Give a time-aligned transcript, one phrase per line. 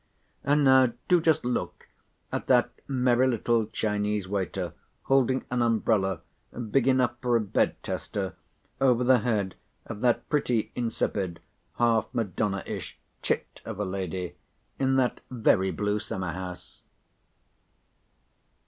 [0.43, 1.87] And now do just look
[2.31, 6.21] at that merry little Chinese waiter holding an umbrella,
[6.71, 8.33] big enough for a bed tester,
[8.81, 9.53] over the head
[9.85, 11.39] of that pretty insipid
[11.77, 14.37] half Madona ish chit of a lady
[14.79, 16.83] in that very blue summer house."